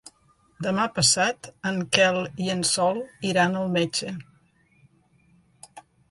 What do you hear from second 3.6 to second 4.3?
metge.